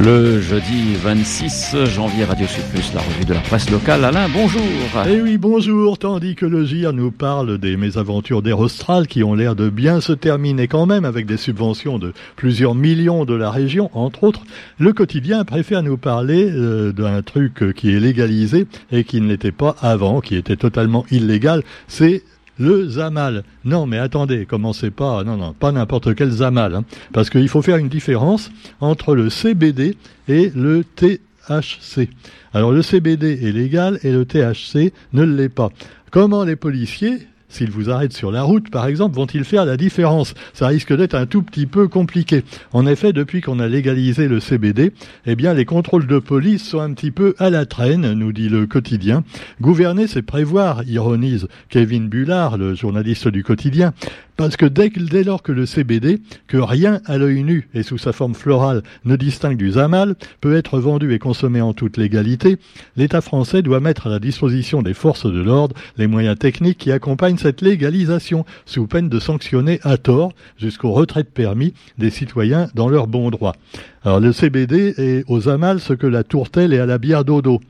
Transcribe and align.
Le 0.00 0.40
jeudi 0.40 0.94
26 0.94 1.74
janvier, 1.86 2.24
Radio 2.24 2.46
Sud 2.46 2.62
Plus, 2.72 2.94
la 2.94 3.00
revue 3.00 3.24
de 3.24 3.34
la 3.34 3.40
presse 3.40 3.68
locale. 3.68 4.04
Alain, 4.04 4.28
bonjour. 4.28 4.62
Eh 5.08 5.20
oui, 5.20 5.38
bonjour. 5.38 5.98
Tandis 5.98 6.36
que 6.36 6.46
le 6.46 6.64
GIR 6.64 6.92
nous 6.92 7.10
parle 7.10 7.58
des 7.58 7.76
mésaventures 7.76 8.40
d'Aerostral 8.40 9.08
qui 9.08 9.24
ont 9.24 9.34
l'air 9.34 9.56
de 9.56 9.68
bien 9.68 10.00
se 10.00 10.12
terminer 10.12 10.68
quand 10.68 10.86
même 10.86 11.04
avec 11.04 11.26
des 11.26 11.36
subventions 11.36 11.98
de 11.98 12.12
plusieurs 12.36 12.76
millions 12.76 13.24
de 13.24 13.34
la 13.34 13.50
région, 13.50 13.90
entre 13.92 14.22
autres, 14.22 14.44
le 14.78 14.92
quotidien 14.92 15.44
préfère 15.44 15.82
nous 15.82 15.96
parler 15.96 16.48
euh, 16.48 16.92
d'un 16.92 17.22
truc 17.22 17.74
qui 17.74 17.90
est 17.90 17.98
légalisé 17.98 18.68
et 18.92 19.02
qui 19.02 19.20
ne 19.20 19.26
l'était 19.26 19.50
pas 19.50 19.74
avant, 19.80 20.20
qui 20.20 20.36
était 20.36 20.56
totalement 20.56 21.06
illégal. 21.10 21.64
C'est 21.88 22.22
le 22.58 22.88
Zamal. 22.88 23.44
Non, 23.64 23.86
mais 23.86 23.98
attendez, 23.98 24.46
commencez 24.46 24.90
pas, 24.90 25.24
non, 25.24 25.36
non, 25.36 25.52
pas 25.52 25.72
n'importe 25.72 26.14
quel 26.14 26.30
Zamal, 26.30 26.74
hein, 26.74 26.84
parce 27.12 27.30
qu'il 27.30 27.48
faut 27.48 27.62
faire 27.62 27.76
une 27.76 27.88
différence 27.88 28.50
entre 28.80 29.14
le 29.14 29.30
CBD 29.30 29.96
et 30.28 30.50
le 30.54 30.84
THC. 30.84 32.08
Alors 32.52 32.72
le 32.72 32.82
CBD 32.82 33.40
est 33.42 33.52
légal 33.52 33.98
et 34.02 34.12
le 34.12 34.24
THC 34.24 34.92
ne 35.12 35.22
l'est 35.22 35.48
pas. 35.48 35.70
Comment 36.10 36.44
les 36.44 36.56
policiers 36.56 37.18
s'ils 37.48 37.70
vous 37.70 37.90
arrêtent 37.90 38.12
sur 38.12 38.30
la 38.30 38.42
route, 38.42 38.70
par 38.70 38.86
exemple, 38.86 39.16
vont-ils 39.16 39.44
faire 39.44 39.64
la 39.64 39.76
différence? 39.76 40.34
Ça 40.52 40.66
risque 40.66 40.94
d'être 40.94 41.14
un 41.14 41.26
tout 41.26 41.42
petit 41.42 41.66
peu 41.66 41.88
compliqué. 41.88 42.44
En 42.72 42.86
effet, 42.86 43.12
depuis 43.12 43.40
qu'on 43.40 43.58
a 43.58 43.68
légalisé 43.68 44.28
le 44.28 44.40
CBD, 44.40 44.92
eh 45.26 45.36
bien, 45.36 45.54
les 45.54 45.64
contrôles 45.64 46.06
de 46.06 46.18
police 46.18 46.62
sont 46.62 46.80
un 46.80 46.92
petit 46.92 47.10
peu 47.10 47.34
à 47.38 47.50
la 47.50 47.66
traîne, 47.66 48.12
nous 48.12 48.32
dit 48.32 48.48
le 48.48 48.66
quotidien. 48.66 49.24
Gouverner, 49.60 50.06
c'est 50.06 50.22
prévoir, 50.22 50.82
ironise 50.86 51.48
Kevin 51.68 52.08
Bullard, 52.08 52.58
le 52.58 52.74
journaliste 52.74 53.28
du 53.28 53.42
quotidien. 53.42 53.92
Parce 54.38 54.56
que 54.56 54.66
dès, 54.66 55.24
lors 55.24 55.42
que 55.42 55.50
le 55.50 55.66
CBD, 55.66 56.20
que 56.46 56.58
rien 56.58 57.00
à 57.06 57.18
l'œil 57.18 57.42
nu 57.42 57.68
et 57.74 57.82
sous 57.82 57.98
sa 57.98 58.12
forme 58.12 58.36
florale 58.36 58.84
ne 59.04 59.16
distingue 59.16 59.56
du 59.56 59.72
zamal, 59.72 60.14
peut 60.40 60.54
être 60.54 60.78
vendu 60.78 61.12
et 61.12 61.18
consommé 61.18 61.60
en 61.60 61.72
toute 61.72 61.96
légalité, 61.96 62.56
l'État 62.96 63.20
français 63.20 63.62
doit 63.62 63.80
mettre 63.80 64.06
à 64.06 64.10
la 64.10 64.20
disposition 64.20 64.80
des 64.80 64.94
forces 64.94 65.26
de 65.26 65.42
l'ordre 65.42 65.74
les 65.96 66.06
moyens 66.06 66.38
techniques 66.38 66.78
qui 66.78 66.92
accompagnent 66.92 67.36
cette 67.36 67.62
légalisation, 67.62 68.46
sous 68.64 68.86
peine 68.86 69.08
de 69.08 69.18
sanctionner 69.18 69.80
à 69.82 69.96
tort 69.96 70.32
jusqu'au 70.56 70.92
retrait 70.92 71.24
de 71.24 71.28
permis 71.28 71.74
des 71.98 72.10
citoyens 72.10 72.68
dans 72.76 72.88
leur 72.88 73.08
bon 73.08 73.30
droit. 73.30 73.56
Alors 74.04 74.20
le 74.20 74.32
CBD 74.32 74.94
est 74.98 75.24
aux 75.26 75.40
zamal 75.40 75.80
ce 75.80 75.94
que 75.94 76.06
la 76.06 76.22
tourtelle 76.22 76.72
est 76.72 76.78
à 76.78 76.86
la 76.86 76.98
bière 76.98 77.24
dodo. 77.24 77.60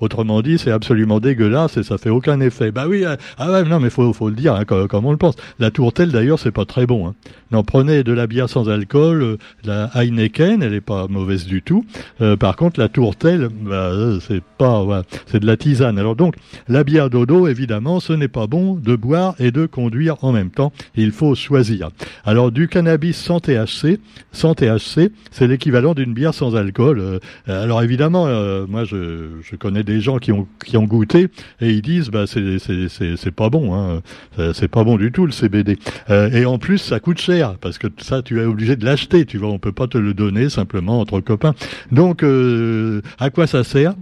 Autrement 0.00 0.42
dit, 0.42 0.58
c'est 0.58 0.70
absolument 0.70 1.20
dégueulasse 1.20 1.78
et 1.78 1.82
ça 1.82 1.96
fait 1.96 2.10
aucun 2.10 2.40
effet. 2.40 2.70
Bah 2.70 2.86
oui, 2.86 3.04
euh, 3.04 3.16
ah 3.38 3.50
ouais, 3.50 3.64
non, 3.64 3.80
mais 3.80 3.88
faut, 3.88 4.12
faut 4.12 4.28
le 4.28 4.34
dire 4.34 4.54
hein, 4.54 4.64
comme, 4.64 5.06
on 5.06 5.10
le 5.10 5.16
pense. 5.16 5.36
La 5.58 5.70
tourtelle, 5.70 6.12
d'ailleurs, 6.12 6.38
c'est 6.38 6.50
pas 6.50 6.66
très 6.66 6.86
bon. 6.86 7.08
Hein. 7.08 7.14
Non, 7.52 7.62
prenez 7.62 8.02
de 8.02 8.12
la 8.12 8.26
bière 8.26 8.48
sans 8.48 8.68
alcool, 8.68 9.22
euh, 9.22 9.36
la 9.64 9.90
Heineken, 9.94 10.62
elle 10.62 10.74
est 10.74 10.80
pas 10.80 11.06
mauvaise 11.08 11.46
du 11.46 11.62
tout. 11.62 11.84
Euh, 12.20 12.36
par 12.36 12.56
contre, 12.56 12.80
la 12.80 12.88
tourtelle, 12.88 13.48
bah, 13.48 13.92
c'est 14.20 14.42
pas, 14.42 15.04
c'est 15.26 15.40
de 15.40 15.46
la 15.46 15.56
tisane. 15.56 15.98
Alors 15.98 16.16
donc, 16.16 16.34
la 16.68 16.82
bière 16.82 17.10
dodo, 17.10 17.46
évidemment, 17.46 18.00
ce 18.00 18.12
n'est 18.12 18.28
pas 18.28 18.46
bon 18.46 18.74
de 18.74 18.96
boire 18.96 19.34
et 19.38 19.50
de 19.50 19.66
conduire 19.66 20.16
en 20.22 20.32
même 20.32 20.50
temps. 20.50 20.72
Il 20.96 21.12
faut 21.12 21.34
choisir. 21.34 21.90
Alors 22.24 22.50
du 22.50 22.68
cannabis 22.68 23.16
sans 23.16 23.38
THC, 23.38 24.00
sans 24.32 24.54
THC, 24.54 25.12
c'est 25.30 25.46
l'équivalent 25.46 25.94
d'une 25.94 26.14
bière 26.14 26.34
sans 26.34 26.56
alcool. 26.56 27.20
alors 27.46 27.82
évidemment, 27.82 28.26
moi, 28.66 28.84
je, 28.84 29.56
connais 29.58 29.84
des 29.84 30.00
gens 30.00 30.18
qui 30.18 30.32
ont 30.32 30.46
qui 30.64 30.76
ont 30.76 30.84
goûté 30.84 31.28
et 31.60 31.70
ils 31.70 31.82
disent 31.82 32.10
bah 32.10 32.26
c'est 32.26 32.58
c'est 32.58 33.16
c'est 33.16 33.30
pas 33.30 33.48
bon 33.48 33.74
hein 33.74 34.02
c'est 34.52 34.68
pas 34.68 34.84
bon 34.84 34.96
du 34.96 35.12
tout 35.12 35.24
le 35.24 35.32
CBD 35.32 35.78
euh, 36.10 36.30
et 36.30 36.44
en 36.46 36.58
plus 36.58 36.78
ça 36.78 37.00
coûte 37.00 37.18
cher 37.18 37.35
parce 37.60 37.78
que 37.78 37.86
ça 37.98 38.22
tu 38.22 38.40
es 38.40 38.44
obligé 38.44 38.76
de 38.76 38.84
l'acheter 38.84 39.24
tu 39.26 39.38
vois 39.38 39.48
on 39.48 39.58
peut 39.58 39.72
pas 39.72 39.86
te 39.86 39.98
le 39.98 40.14
donner 40.14 40.48
simplement 40.48 41.00
entre 41.00 41.20
copains. 41.20 41.54
Donc 41.92 42.22
euh, 42.22 43.02
à 43.18 43.30
quoi 43.30 43.46
ça 43.46 43.64
sert 43.64 43.94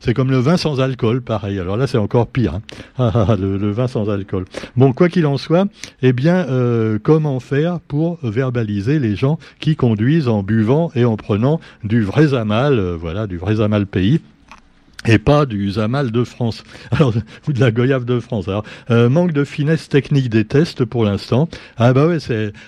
c'est 0.00 0.12
comme 0.12 0.30
le 0.30 0.36
vin 0.36 0.58
sans 0.58 0.80
alcool 0.80 1.22
pareil. 1.22 1.58
Alors 1.58 1.76
là 1.76 1.86
c'est 1.86 1.98
encore 1.98 2.26
pire 2.26 2.54
hein. 2.56 2.62
Ah, 2.98 3.10
ah, 3.14 3.26
ah, 3.30 3.36
le, 3.36 3.70
vin 3.70 3.88
sans 3.88 4.10
alcool. 4.10 4.44
Bon 4.76 4.92
quoi 4.92 5.08
qu'il 5.08 5.26
en 5.26 5.38
soit 5.38 5.66
eh 6.02 6.12
bien 6.12 6.46
euh, 6.48 6.98
comment 7.02 7.40
faire 7.40 7.80
pour 7.80 8.18
verbaliser 8.22 8.98
les 8.98 9.16
gens 9.16 9.38
qui 9.58 9.76
conduisent 9.76 10.28
en 10.28 10.42
buvant 10.42 10.90
et 10.94 11.04
en 11.04 11.16
prenant 11.16 11.60
du 11.84 12.02
vrai 12.02 12.28
zamal 12.28 12.78
voilà 12.94 13.26
du 13.26 13.38
vrai 13.38 13.56
zamal 13.56 13.86
pays? 13.86 14.20
Et 15.06 15.18
pas 15.18 15.46
du 15.46 15.70
Zamal 15.70 16.10
de 16.10 16.24
France, 16.24 16.62
ou 17.48 17.52
de 17.52 17.60
la 17.60 17.70
Goyave 17.70 18.04
de 18.04 18.20
France. 18.20 18.46
Euh, 18.90 19.08
manque 19.08 19.32
de 19.32 19.44
finesse 19.44 19.88
technique 19.88 20.28
des 20.28 20.44
tests 20.44 20.84
pour 20.84 21.04
l'instant. 21.04 21.48
Ah 21.78 21.92
bah 21.92 22.06
ouais, 22.06 22.18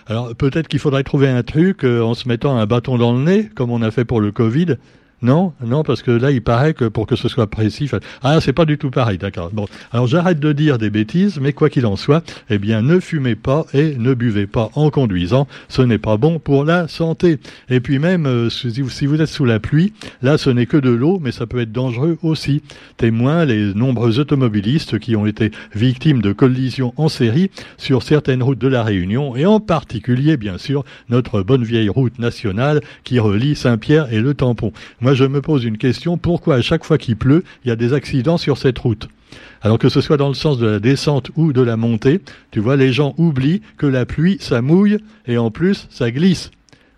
alors 0.07 0.35
peut-être 0.35 0.69
qu'il 0.69 0.79
faudrait 0.79 1.05
trouver 1.05 1.29
un 1.29 1.43
truc 1.43 1.85
euh, 1.85 2.01
en 2.01 2.15
se 2.15 2.29
mettant 2.29 2.57
un 2.57 2.67
bâton 2.67 2.97
dans 2.97 3.13
le 3.13 3.21
nez, 3.21 3.51
comme 3.55 3.71
on 3.71 3.83
a 3.83 3.91
fait 3.91 4.05
pour 4.05 4.21
le 4.21 4.33
Covid. 4.33 4.77
Non, 5.23 5.53
non, 5.65 5.85
parce 5.85 6.03
que 6.03 6.11
là, 6.11 6.33
il 6.33 6.43
paraît 6.43 6.75
que 6.75 6.87
pour 6.87 7.07
que 7.07 7.15
ce 7.15 7.29
soit 7.29 7.47
précis, 7.47 7.89
ah, 8.23 8.41
c'est 8.41 8.53
pas 8.53 8.65
du 8.65 8.77
tout 8.77 8.91
pareil, 8.91 9.19
d'accord. 9.19 9.51
Bon, 9.53 9.67
alors 9.93 10.09
j'arrête 10.09 10.41
de 10.41 10.53
dire 10.53 10.79
des 10.79 10.91
bêtises, 10.91 11.39
mais 11.41 11.53
quoi 11.53 11.71
qu'il 11.71 11.87
en 11.87 11.95
soit, 11.95 12.25
eh 12.51 12.59
bien, 12.59 12.83
ne 12.83 12.99
fumez 12.99 13.37
pas 13.37 13.67
et 13.73 13.95
ne 13.97 14.15
buvez 14.15 14.49
pas 14.49 14.71
en 14.75 14.91
conduisant. 14.91 15.47
Ce 15.69 15.81
n'est 15.81 15.99
pas 15.99 16.17
bon 16.17 16.41
pour 16.41 16.65
la 16.65 16.89
santé. 16.89 17.39
Et 17.71 17.79
puis 17.79 18.01
même, 18.01 18.27
euh, 18.27 18.51
si 18.51 19.07
vous 19.07 19.21
êtes 19.21 19.29
sous 19.29 19.45
la 19.45 19.61
pluie, 19.61 19.93
là, 20.23 20.39
ce 20.39 20.51
n'est 20.51 20.67
que 20.67 20.77
de 20.77 20.91
l'eau, 20.91 21.21
mais 21.23 21.31
ça 21.31 21.47
peut 21.47 21.61
être 21.61 21.73
dangereux 21.73 22.19
aussi. 22.23 22.63
Témoin 22.97 23.45
les 23.45 23.75
nombreux 23.75 24.19
automobilistes 24.19 24.99
qui 24.99 25.15
ont 25.15 25.27
été 25.27 25.53
victimes 25.73 26.21
de 26.21 26.33
collisions 26.33 26.95
en 26.97 27.09
série 27.09 27.53
sur 27.79 28.03
certaines 28.03 28.43
routes 28.43 28.59
de 28.59 28.69
la 28.69 28.83
Réunion, 28.83 29.37
et 29.37 29.47
en 29.47 29.61
particulier, 29.61 30.37
bien 30.37 30.59
sûr, 30.59 30.85
notre 31.09 31.43
bonne 31.43 31.63
vieille 31.63 31.89
route 31.89 32.19
nationale 32.19 32.81
qui 33.05 33.21
relie 33.21 33.55
Saint-Pierre 33.55 34.13
et 34.13 34.21
le 34.21 34.35
Tampon 34.35 34.73
je 35.15 35.25
me 35.25 35.41
pose 35.41 35.65
une 35.65 35.79
question, 35.79 36.17
pourquoi 36.17 36.57
à 36.57 36.61
chaque 36.63 36.85
fois 36.85 36.99
qu'il 36.99 37.17
pleut, 37.17 37.45
il 37.65 37.69
y 37.69 37.71
a 37.71 37.77
des 37.77 37.93
accidents 37.93 38.39
sur 38.39 38.59
cette 38.59 38.79
route? 38.79 39.09
Alors 39.63 39.79
que 39.79 39.89
ce 39.89 40.01
soit 40.01 40.17
dans 40.17 40.29
le 40.29 40.35
sens 40.35 40.59
de 40.59 40.67
la 40.67 40.81
descente 40.81 41.31
ou 41.37 41.53
de 41.53 41.63
la 41.63 41.77
montée, 41.77 42.21
tu 42.51 42.61
vois, 42.61 42.77
les 42.77 42.93
gens 42.93 43.15
oublient 43.17 43.63
que 43.77 43.87
la 43.87 44.05
pluie, 44.05 44.37
ça 44.41 44.61
mouille 44.61 44.99
et 45.27 45.39
en 45.39 45.51
plus, 45.51 45.87
ça 45.91 46.11
glisse. 46.11 46.51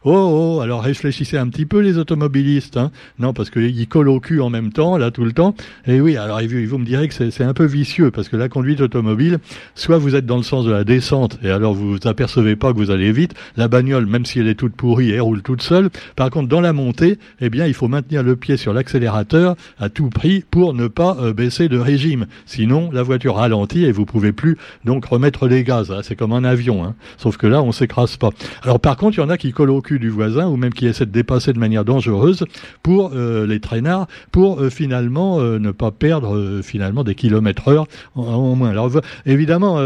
Oh, 0.07 0.57
oh, 0.59 0.61
alors 0.61 0.83
réfléchissez 0.83 1.39
un 1.39 1.49
petit 1.49 1.65
peu 1.65 1.79
les 1.79 1.97
automobilistes. 1.97 2.77
Hein. 2.77 2.91
Non, 3.19 3.33
parce 3.33 3.49
qu'ils 3.49 3.89
collent 3.89 4.11
au 4.11 4.21
cul 4.21 4.43
en 4.43 4.51
même 4.51 4.71
temps, 4.71 4.99
là, 4.99 5.11
tout 5.11 5.25
le 5.25 5.33
temps. 5.33 5.55
Et 5.87 5.99
oui, 5.99 6.19
alors 6.19 6.41
vous 6.43 6.79
me 6.79 6.85
direz 6.85 7.09
que 7.09 7.31
c'est 7.31 7.43
un 7.43 7.55
peu 7.55 7.65
vicieux, 7.65 8.11
parce 8.11 8.29
que 8.29 8.37
la 8.37 8.51
conduite 8.51 8.83
automobile, 8.83 9.39
soit 9.75 9.97
vous 9.97 10.15
êtes 10.15 10.27
dans 10.27 10.37
le 10.37 10.43
sens 10.43 10.67
de 10.67 10.71
la 10.71 10.85
descente, 10.85 11.39
et 11.43 11.49
alors 11.49 11.73
vous 11.73 11.93
vous 11.93 12.07
apercevez 12.07 12.55
pas 12.55 12.75
que 12.75 12.77
vous 12.77 12.91
allez 12.91 13.13
vite. 13.13 13.33
La 13.57 13.67
bagnole, 13.67 14.05
même 14.05 14.27
si 14.27 14.41
elle 14.41 14.49
est 14.49 14.57
toute 14.57 14.77
pourrie, 14.77 15.11
elle 15.11 15.23
roule 15.23 15.41
toute 15.41 15.63
seule. 15.63 15.89
Par 16.17 16.29
contre, 16.29 16.49
dans 16.49 16.61
la 16.61 16.75
montée, 16.75 17.19
eh 17.41 17.49
bien, 17.49 17.67
il 17.67 17.73
faut 17.73 17.89
maintenir 17.89 18.23
le 18.23 18.37
pied 18.37 18.59
sur 18.59 18.75
l'accélérateur 18.75 19.57
à 19.79 19.89
tout 19.89 20.11
prix 20.11 20.45
pour 20.51 20.75
ne 20.75 20.87
pas 20.87 21.17
euh, 21.19 21.33
baisser 21.33 21.71
de 21.71 21.79
régime. 21.79 22.27
Sinon, 22.45 22.91
la 22.93 23.03
voiture 23.03 23.37
ralentit 23.37 23.87
et 23.87 23.93
vous 23.93 24.05
pouvez 24.05 24.33
plus 24.33 24.59
donc 24.85 25.07
remettre 25.07 25.49
les 25.49 25.65
gaz. 25.65 25.91
Hein. 25.91 26.01
C'est 26.03 26.15
comme 26.17 26.33
un 26.33 26.45
avion. 26.45 26.85
Hein. 26.85 26.95
Sauf 27.17 27.39
que 27.39 27.47
là, 27.47 27.63
on 27.63 27.73
s'écrase 27.73 28.19
pas. 28.19 28.31
Alors 28.63 28.81
par 28.81 28.99
contre, 28.99 29.17
il 29.17 29.21
y 29.23 29.25
en 29.25 29.31
a 29.31 29.39
qui 29.39 29.53
collent 29.53 29.71
au 29.71 29.81
cul 29.81 29.94
du 29.99 30.11
voisin 30.11 30.47
ou 30.47 30.57
même 30.57 30.73
qui 30.73 30.87
essaie 30.87 31.07
de 31.07 31.11
dépasser 31.11 31.53
de 31.53 31.59
manière 31.59 31.85
dangereuse 31.85 32.45
pour 32.83 33.13
euh, 33.15 33.47
les 33.47 33.61
traînards 33.61 34.07
pour 34.33 34.61
euh, 34.61 34.71
finalement 34.71 35.41
euh, 35.41 35.59
ne 35.59 35.71
pas 35.71 35.91
perdre 35.91 36.61
finalement 36.63 37.05
des 37.05 37.15
kilomètres 37.15 37.69
heure 37.69 37.87
en, 38.15 38.55
moins. 38.55 38.71
Alors 38.71 38.91
évidemment 39.27 39.79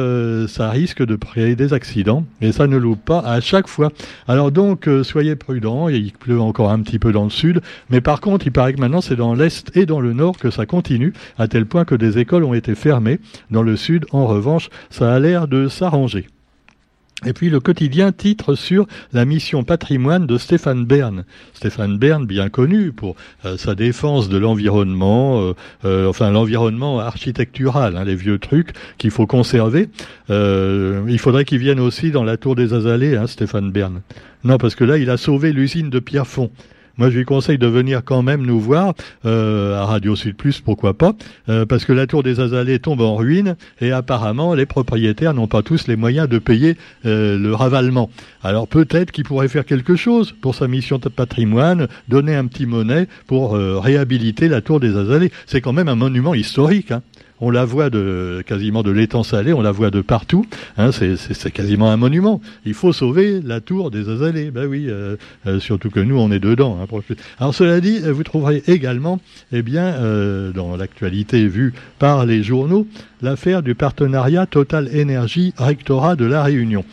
ça 0.47 0.71
risque 0.71 1.05
de 1.05 1.17
créer 1.17 1.57
des 1.57 1.73
accidents 1.73 2.25
et 2.41 2.53
ça 2.53 2.67
ne 2.67 2.77
loupe 2.77 3.05
pas 3.05 3.21
à 3.21 3.41
chaque 3.41 3.69
fois. 3.69 3.91
Alors 4.27 4.51
donc 4.51 4.89
soyez 5.03 5.37
prudents, 5.37 5.89
il 5.89 6.13
pleut 6.13 6.41
encore 6.41 6.71
un 6.71 6.81
petit 6.81 6.99
peu 6.99 7.13
dans 7.13 7.25
le 7.25 7.31
sud, 7.31 7.61
mais 7.91 8.01
par 8.01 8.21
contre 8.21 8.47
il 8.47 8.53
paraît 8.53 8.75
que 8.75 8.81
maintenant 8.81 9.01
c'est 9.01 9.17
dans 9.17 9.35
l'est 9.35 9.71
et 9.77 9.87
dans 9.87 10.01
le 10.01 10.13
nord 10.13 10.39
que 10.39 10.51
ça 10.51 10.67
continue 10.67 11.13
à 11.39 11.49
tel 11.49 11.67
point 11.67 11.85
que 11.85 11.95
des 11.95 12.19
écoles 12.19 12.45
ont 12.45 12.55
été 12.55 12.75
fermées. 12.75 13.21
Dans 13.51 13.63
le 13.63 13.77
sud 13.77 14.07
en 14.13 14.27
revanche 14.27 14.69
ça 14.91 15.13
a 15.13 15.19
l'air 15.19 15.49
de 15.49 15.69
s'arranger. 15.69 16.27
Et 17.27 17.33
puis 17.33 17.51
le 17.51 17.59
quotidien 17.59 18.13
titre 18.13 18.55
sur 18.55 18.87
la 19.13 19.25
mission 19.25 19.65
patrimoine 19.65 20.25
de 20.25 20.39
Stéphane 20.39 20.85
Bern. 20.85 21.25
Stéphane 21.53 21.99
Bern, 21.99 22.25
bien 22.25 22.49
connu 22.49 22.93
pour 22.93 23.17
euh, 23.45 23.57
sa 23.57 23.75
défense 23.75 24.29
de 24.29 24.39
l'environnement, 24.39 25.41
euh, 25.41 25.53
euh, 25.85 26.09
enfin 26.09 26.31
l'environnement 26.31 27.01
architectural, 27.01 27.97
hein, 27.97 28.05
les 28.05 28.15
vieux 28.15 28.39
trucs 28.39 28.71
qu'il 28.99 29.11
faut 29.11 29.27
conserver. 29.27 29.89
il 30.29 31.19
faudrait 31.19 31.45
qu'il 31.45 31.59
vienne 31.59 31.81
aussi 31.81 32.13
dans 32.13 32.23
la 32.23 32.37
tour 32.37 32.55
des 32.55 32.73
Azalées, 32.73 33.17
hein, 33.17 33.27
Stéphane 33.27 33.73
Bern. 33.73 34.01
Non, 34.45 34.57
parce 34.57 34.77
que 34.77 34.85
là, 34.85 34.97
il 34.97 35.11
a 35.11 35.17
sauvé 35.17 35.53
l'usine 35.53 35.91
de 35.91 35.99
Pierrefonds. 35.99 36.53
Moi, 36.99 37.11
je 37.11 37.17
lui 37.17 37.25
conseille 37.25 37.59
de 37.59 37.67
venir 37.69 38.03
quand 38.05 38.23
même 38.23 38.45
nous 38.45 38.59
voir 38.59 38.93
euh, 39.25 39.77
à 39.77 39.85
Radio 39.85 40.17
Sud 40.17 40.35
Plus, 40.35 40.61
pourquoi 40.61 40.95
pas, 40.95 41.13
euh, 41.49 41.65
parce 41.65 41.85
que 41.85 41.93
la 41.93 42.09
tour 42.09 42.25
des 42.25 42.41
Azalées 42.41 42.81
tombe 42.81 43.01
en 43.03 43.15
ruine 43.15 43.55
et 43.81 43.93
apparemment 43.93 44.53
les 44.55 44.67
propriétaires 44.67 45.33
n'ont 45.33 45.47
pas 45.47 45.63
tous 45.63 45.87
les 45.87 45.95
moyens 45.95 46.29
de 46.29 46.41
payer 46.41 46.77
euh, 47.07 47.39
le 47.39 47.55
ravalement. 47.55 48.11
Alors 48.43 48.67
peut-être 48.67 49.13
qu'il 49.13 49.23
pourrait 49.23 49.47
faire 49.47 49.65
quelque 49.65 49.95
chose 49.95 50.35
pour 50.41 50.57
sa 50.57 50.67
mission 50.67 50.99
de 50.99 51.09
patrimoine, 51.09 51.87
donner 52.09 52.35
un 52.35 52.47
petit 52.47 52.67
monnaie 52.67 53.07
pour 53.29 53.53
réhabiliter 53.55 54.49
la 54.49 54.61
tour 54.61 54.81
des 54.81 54.97
Azalées. 54.97 55.31
C'est 55.47 55.61
quand 55.61 55.73
même 55.73 55.89
un 55.89 55.95
monument 55.95 56.35
historique. 56.35 56.91
Hein. 56.91 57.03
On 57.41 57.51
la 57.51 57.65
voit 57.65 57.91
de 57.91 58.43
quasiment 58.47 58.83
de 58.83 58.91
l'étang 58.91 59.23
salé, 59.23 59.53
on 59.53 59.63
la 59.63 59.73
voit 59.73 59.91
de 59.91 60.01
partout. 60.01 60.47
Hein, 60.77 60.91
c'est 60.93 61.51
quasiment 61.51 61.91
un 61.91 61.97
monument. 61.97 62.41
Il 62.65 62.75
faut 62.75 62.93
sauver 62.93 63.41
la 63.43 63.61
tour 63.61 63.91
des 63.91 64.09
Azalées. 64.09 64.51
Ben 64.51 64.67
oui, 64.67 64.87
euh, 64.89 65.17
euh, 65.47 65.61
surtout 65.61 65.91
que 65.91 66.01
nous, 66.01 66.19
on 66.19 66.31
est 66.31 66.41
dedans. 66.41 66.79
Hein, 66.83 67.01
Alors 67.39 67.55
cela 67.55 67.81
dit, 67.81 68.01
vous 68.01 68.25
trouverez 68.25 68.63
également, 68.67 69.21
eh 69.53 69.63
bien, 69.63 69.85
euh, 69.85 70.53
dans 70.53 70.77
l'actualité 70.77 71.47
vue 71.47 71.73
par 71.99 72.27
les 72.27 72.43
journaux, 72.43 72.87
l'affaire 73.23 73.63
du 73.63 73.75
partenariat 73.75 74.47
Total 74.47 74.89
Énergie 74.95 75.55
Rectorat 75.57 76.17
de 76.17 76.25
la 76.25 76.43
Réunion. 76.43 76.85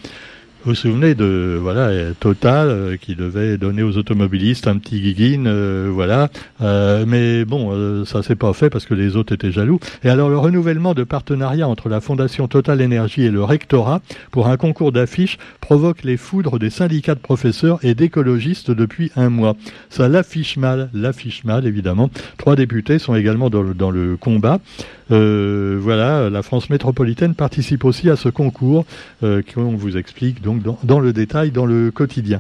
Vous 0.66 0.72
vous 0.72 0.76
souvenez 0.76 1.14
de 1.14 1.60
voilà 1.62 1.92
Total 2.20 2.70
euh, 2.70 2.98
qui 2.98 3.14
devait 3.14 3.56
donner 3.60 3.84
aux 3.84 3.98
automobilistes 3.98 4.66
un 4.66 4.80
petit 4.80 5.00
guiguine, 5.00 5.46
euh, 5.46 5.92
voilà. 5.94 6.30
Euh, 6.60 7.06
mais 7.08 7.46
bon, 7.46 8.04
ça 8.04 8.24
s'est 8.24 8.36
pas 8.36 8.52
fait 8.54 8.72
parce 8.72 8.88
que 8.88 8.96
les 8.96 9.16
autres 9.16 9.32
étaient 9.32 9.52
jaloux. 9.52 9.80
Et 10.04 10.10
alors 10.10 10.28
le 10.28 10.40
renouvellement 10.40 10.96
de 10.96 11.04
partenariat 11.04 11.68
entre 11.68 11.88
la 11.88 12.02
Fondation 12.02 12.48
Total 12.48 12.82
Énergie 12.82 13.26
et 13.26 13.30
le 13.30 13.44
rectorat 13.44 14.02
pour 14.32 14.48
un 14.48 14.58
concours 14.58 14.92
d'affiches 14.92 15.38
provoque 15.62 16.04
les 16.04 16.18
foudres 16.18 16.58
des 16.58 16.72
syndicats 16.72 17.14
de 17.14 17.20
professeurs 17.20 17.78
et 17.84 17.94
d'écologistes 17.94 18.72
depuis 18.72 19.12
un 19.16 19.30
mois. 19.30 19.56
Ça 19.92 20.10
l'affiche 20.10 20.58
mal, 20.58 20.90
l'affiche 20.96 21.44
mal 21.44 21.68
évidemment. 21.68 22.10
Trois 22.40 22.56
députés 22.56 22.98
sont 22.98 23.14
également 23.14 23.52
dans 23.52 23.62
le, 23.62 24.18
combat. 24.18 24.60
Voilà, 25.10 26.32
la 26.32 26.42
France 26.42 26.72
métropolitaine 26.72 27.36
participe 27.36 27.86
aussi 27.86 28.10
à 28.10 28.16
ce 28.16 28.30
concours 28.30 28.86
qu'on 29.22 29.76
vous 29.76 29.98
explique 29.98 30.42
donc 30.42 30.55
dans, 30.62 31.00
le 31.00 31.14
détail 31.14 31.52
dans 31.52 31.66
le 31.66 31.92
quotidien. 31.92 32.40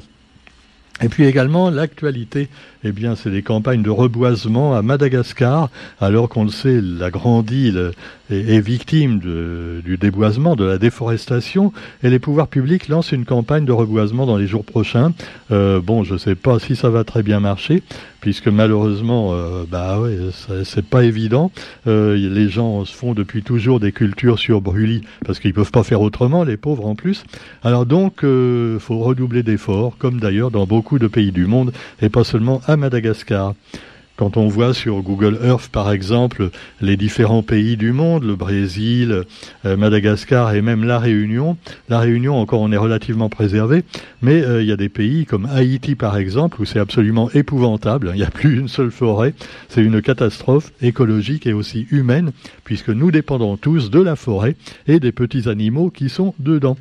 Et 1.03 1.09
puis 1.09 1.25
également 1.25 1.69
l'actualité, 1.69 2.47
eh 2.85 2.93
bien 2.93 3.17
c'est 3.17 3.29
les 3.29 3.41
campagnes 3.41 3.81
de 3.81 3.89
reboisement 3.89 4.75
à 4.75 4.81
Madagascar, 4.81 5.69
alors 5.99 6.29
qu'on 6.29 6.45
le 6.45 6.51
sait, 6.51 6.79
la 6.81 7.11
grande 7.11 7.51
île 7.51 7.91
est, 8.29 8.61
victime 8.61 9.19
du 9.19 9.97
déboisement, 9.97 10.55
de 10.55 10.63
la 10.63 10.77
déforestation, 10.77 11.73
et 12.01 12.09
les 12.09 12.19
pouvoirs 12.19 12.47
publics 12.47 12.87
lancent 12.87 13.11
une 13.11 13.25
campagne 13.25 13.65
de 13.65 13.73
reboisement 13.73 14.25
dans 14.25 14.37
les 14.37 14.47
jours 14.47 14.63
prochains. 14.63 15.11
Euh, 15.51 15.81
bon, 15.81 16.05
je 16.05 16.13
ne 16.13 16.17
sais 16.17 16.35
pas 16.35 16.59
si 16.59 16.77
ça 16.77 16.89
va 16.89 17.03
très 17.03 17.23
bien 17.23 17.41
marcher, 17.41 17.83
puisque 18.25 18.47
malheureusement, 18.47 19.33
euh, 19.33 19.65
bah 19.69 19.99
ouais, 19.99 20.17
c'est 20.63 20.83
pas 20.83 21.03
évident. 21.03 21.51
Euh, 21.85 22.15
les 22.15 22.49
gens 22.49 22.83
se 22.83 22.91
font 22.91 23.13
depuis 23.13 23.43
toujours 23.43 23.79
des 23.79 23.91
cultures 23.91 24.39
sur 24.39 24.61
brûlis 24.61 25.03
parce 25.23 25.37
qu'ils 25.37 25.53
peuvent 25.53 25.69
pas 25.69 25.83
faire 25.83 26.01
autrement, 26.01 26.43
les 26.43 26.57
pauvres 26.57 26.87
en 26.87 26.95
plus. 26.95 27.23
Alors 27.63 27.85
donc, 27.85 28.23
euh, 28.23 28.79
faut 28.79 28.97
redoubler 28.97 29.43
d'efforts, 29.43 29.95
comme 29.99 30.19
d'ailleurs 30.19 30.49
dans 30.49 30.65
beaucoup 30.65 30.97
de 30.97 31.05
pays 31.05 31.31
du 31.31 31.45
monde, 31.45 31.71
et 32.01 32.09
pas 32.09 32.23
seulement 32.23 32.61
à 32.65 32.77
Madagascar. 32.77 33.53
Quand 34.17 34.37
on 34.37 34.47
voit 34.47 34.73
sur 34.73 35.01
Google 35.01 35.37
Earth, 35.43 35.67
par 35.67 35.91
exemple, 35.91 36.49
les 36.79 36.95
différents 36.95 37.43
pays 37.43 37.75
du 37.75 37.91
monde, 37.91 38.23
le 38.23 38.37
Brésil, 38.37 39.23
euh, 39.65 39.75
Madagascar 39.75 40.55
et 40.55 40.61
même 40.61 40.85
la 40.85 40.99
Réunion, 40.99 41.57
la 41.89 41.99
Réunion 41.99 42.37
encore 42.37 42.61
on 42.61 42.71
est 42.71 42.77
relativement 42.77 43.27
préservé, 43.27 43.83
mais 44.21 44.41
euh, 44.41 44.61
il 44.61 44.69
y 44.69 44.71
a 44.71 44.77
des 44.77 44.87
pays 44.87 45.25
comme 45.25 45.45
Haïti, 45.47 45.95
par 45.95 46.15
exemple, 46.15 46.61
où 46.61 46.65
c'est 46.65 46.79
absolument 46.79 47.29
épouvantable. 47.31 48.11
Il 48.13 48.17
n'y 48.17 48.23
a 48.23 48.31
plus 48.31 48.57
une 48.57 48.69
seule 48.69 48.91
forêt. 48.91 49.33
C'est 49.67 49.83
une 49.83 50.01
catastrophe 50.01 50.71
écologique 50.81 51.45
et 51.45 51.53
aussi 51.53 51.85
humaine, 51.91 52.31
puisque 52.63 52.89
nous 52.89 53.11
dépendons 53.11 53.57
tous 53.57 53.91
de 53.91 53.99
la 53.99 54.15
forêt 54.15 54.55
et 54.87 55.01
des 55.01 55.11
petits 55.11 55.49
animaux 55.49 55.89
qui 55.89 56.07
sont 56.07 56.33
dedans. 56.39 56.77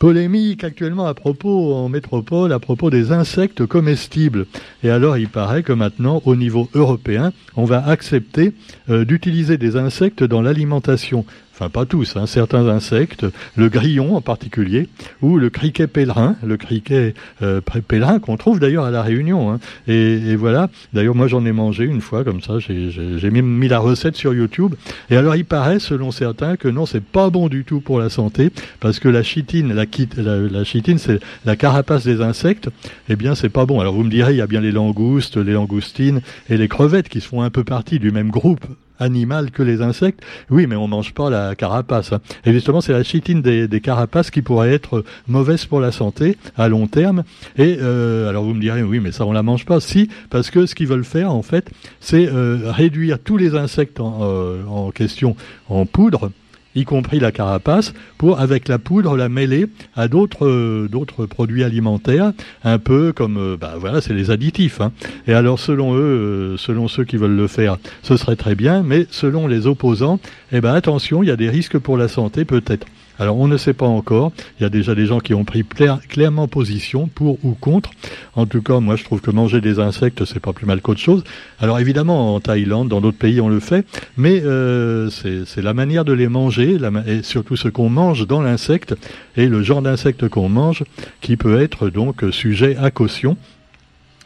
Polémique 0.00 0.64
actuellement 0.64 1.06
à 1.06 1.12
propos 1.12 1.74
en 1.74 1.90
métropole 1.90 2.54
à 2.54 2.58
propos 2.58 2.88
des 2.88 3.12
insectes 3.12 3.66
comestibles. 3.66 4.46
Et 4.82 4.88
alors 4.88 5.18
il 5.18 5.28
paraît 5.28 5.62
que 5.62 5.74
maintenant 5.74 6.22
au 6.24 6.36
niveau 6.36 6.70
européen, 6.72 7.34
on 7.54 7.66
va 7.66 7.86
accepter 7.86 8.54
euh, 8.88 9.04
d'utiliser 9.04 9.58
des 9.58 9.76
insectes 9.76 10.24
dans 10.24 10.40
l'alimentation 10.40 11.26
enfin 11.60 11.68
pas 11.68 11.84
tous, 11.84 12.16
hein, 12.16 12.26
certains 12.26 12.68
insectes, 12.68 13.26
le 13.54 13.68
grillon 13.68 14.16
en 14.16 14.22
particulier, 14.22 14.88
ou 15.20 15.36
le 15.36 15.50
criquet 15.50 15.86
pèlerin, 15.86 16.36
le 16.42 16.56
criquet 16.56 17.14
euh, 17.42 17.60
pèlerin 17.86 18.18
qu'on 18.18 18.38
trouve 18.38 18.60
d'ailleurs 18.60 18.84
à 18.84 18.90
la 18.90 19.02
Réunion. 19.02 19.52
Hein. 19.52 19.60
Et, 19.86 20.36
voilà, 20.36 20.70
d'ailleurs 20.94 21.14
moi 21.14 21.28
j'en 21.28 21.44
ai 21.44 21.52
mangé 21.52 21.84
une 21.84 22.00
fois 22.00 22.24
comme 22.24 22.40
ça, 22.40 22.54
j'ai 22.58 23.30
mis, 23.30 23.42
mis, 23.42 23.68
la 23.68 23.78
recette 23.78 24.16
sur 24.16 24.32
YouTube. 24.32 24.74
Et 25.10 25.16
alors 25.16 25.36
il 25.36 25.44
paraît, 25.44 25.80
selon 25.80 26.12
certains, 26.12 26.56
que 26.56 26.68
non, 26.68 26.86
c'est 26.86 27.04
pas 27.04 27.28
bon 27.28 27.48
du 27.48 27.64
tout 27.64 27.80
pour 27.80 27.98
la 27.98 28.08
santé, 28.08 28.50
parce 28.80 28.98
que 28.98 29.08
la 29.08 29.22
chitine, 29.22 29.74
la, 29.74 29.84
la, 30.16 30.38
la 30.38 30.64
chitine, 30.64 30.98
c'est 30.98 31.20
la 31.44 31.56
carapace 31.56 32.04
des 32.04 32.22
insectes. 32.22 32.70
Eh 33.10 33.16
bien, 33.16 33.34
c'est 33.34 33.50
pas 33.50 33.66
bon. 33.66 33.80
Alors 33.80 33.94
vous 33.94 34.04
me 34.04 34.10
direz, 34.10 34.32
il 34.32 34.38
y 34.38 34.42
a 34.42 34.46
bien 34.46 34.60
les 34.60 34.72
langoustes, 34.72 35.36
les 35.36 35.52
langoustines 35.52 36.22
et 36.48 36.56
les 36.56 36.68
crevettes 36.68 37.08
qui 37.08 37.20
font 37.20 37.42
un 37.42 37.50
peu 37.50 37.64
partie 37.64 37.98
du 37.98 38.12
même 38.12 38.30
groupe 38.30 38.64
animal 39.00 39.50
que 39.50 39.62
les 39.62 39.82
insectes. 39.82 40.22
Oui, 40.50 40.66
mais 40.66 40.76
on 40.76 40.86
mange 40.86 41.12
pas 41.12 41.30
la 41.30 41.54
carapace. 41.54 42.12
Hein. 42.12 42.20
Et 42.44 42.52
justement, 42.52 42.80
c'est 42.80 42.92
la 42.92 43.02
chitine 43.02 43.42
des, 43.42 43.80
carapaces 43.80 44.30
qui 44.30 44.42
pourrait 44.42 44.72
être 44.72 45.04
mauvaise 45.26 45.64
pour 45.64 45.80
la 45.80 45.90
santé 45.90 46.36
à 46.56 46.68
long 46.68 46.86
terme. 46.86 47.24
Et 47.56 47.78
euh, 47.80 48.28
alors 48.28 48.44
vous 48.44 48.54
me 48.54 48.60
direz, 48.60 48.82
oui, 48.82 49.00
mais 49.00 49.10
ça 49.10 49.26
on 49.26 49.32
la 49.32 49.42
mange 49.42 49.64
pas. 49.64 49.80
Si, 49.80 50.08
parce 50.28 50.50
que 50.50 50.66
ce 50.66 50.74
qu'ils 50.74 50.86
veulent 50.86 51.04
faire 51.04 51.32
en 51.32 51.42
fait, 51.42 51.70
c'est 52.00 52.28
euh, 52.28 52.58
réduire 52.64 53.18
tous 53.18 53.36
les 53.36 53.54
insectes 53.54 54.00
en, 54.00 54.18
euh, 54.22 54.64
en 54.66 54.90
question 54.90 55.34
en 55.68 55.86
poudre 55.86 56.30
y 56.74 56.84
compris 56.84 57.18
la 57.20 57.32
carapace, 57.32 57.92
pour 58.18 58.40
avec 58.40 58.68
la 58.68 58.78
poudre 58.78 59.16
la 59.16 59.28
mêler 59.28 59.66
à 59.96 60.08
d'autres 60.08 60.46
euh, 60.46 61.26
produits 61.28 61.64
alimentaires, 61.64 62.32
un 62.64 62.78
peu 62.78 63.12
comme 63.12 63.36
euh, 63.36 63.56
bah 63.56 63.74
voilà, 63.78 64.00
c'est 64.00 64.14
les 64.14 64.30
additifs. 64.30 64.80
Hein. 64.80 64.92
Et 65.26 65.34
alors 65.34 65.58
selon 65.58 65.94
eux, 65.94 65.98
euh, 65.98 66.56
selon 66.56 66.88
ceux 66.88 67.04
qui 67.04 67.16
veulent 67.16 67.36
le 67.36 67.48
faire, 67.48 67.76
ce 68.02 68.16
serait 68.16 68.36
très 68.36 68.54
bien, 68.54 68.82
mais 68.82 69.06
selon 69.10 69.46
les 69.46 69.66
opposants, 69.66 70.20
eh 70.52 70.60
ben 70.60 70.74
attention, 70.74 71.22
il 71.22 71.26
y 71.26 71.32
a 71.32 71.36
des 71.36 71.50
risques 71.50 71.78
pour 71.78 71.96
la 71.96 72.08
santé 72.08 72.44
peut-être. 72.44 72.86
Alors 73.20 73.36
on 73.36 73.46
ne 73.46 73.58
sait 73.58 73.74
pas 73.74 73.86
encore. 73.86 74.32
Il 74.58 74.62
y 74.62 74.66
a 74.66 74.70
déjà 74.70 74.94
des 74.94 75.04
gens 75.04 75.20
qui 75.20 75.34
ont 75.34 75.44
pris 75.44 75.62
clairement 76.08 76.48
position 76.48 77.06
pour 77.06 77.38
ou 77.44 77.52
contre. 77.52 77.90
En 78.34 78.46
tout 78.46 78.62
cas, 78.62 78.80
moi 78.80 78.96
je 78.96 79.04
trouve 79.04 79.20
que 79.20 79.30
manger 79.30 79.60
des 79.60 79.78
insectes 79.78 80.24
c'est 80.24 80.40
pas 80.40 80.54
plus 80.54 80.64
mal 80.64 80.80
qu'autre 80.80 81.00
chose. 81.00 81.22
Alors 81.60 81.78
évidemment 81.78 82.34
en 82.34 82.40
Thaïlande, 82.40 82.88
dans 82.88 83.02
d'autres 83.02 83.18
pays 83.18 83.42
on 83.42 83.50
le 83.50 83.60
fait, 83.60 83.86
mais 84.16 84.40
euh, 84.42 85.10
c'est 85.10 85.62
la 85.62 85.74
manière 85.74 86.06
de 86.06 86.14
les 86.14 86.28
manger 86.28 86.78
et 87.06 87.22
surtout 87.22 87.56
ce 87.56 87.68
qu'on 87.68 87.90
mange 87.90 88.26
dans 88.26 88.40
l'insecte 88.40 88.94
et 89.36 89.48
le 89.48 89.62
genre 89.62 89.82
d'insecte 89.82 90.26
qu'on 90.28 90.48
mange 90.48 90.82
qui 91.20 91.36
peut 91.36 91.60
être 91.60 91.90
donc 91.90 92.24
sujet 92.32 92.76
à 92.78 92.90
caution. 92.90 93.36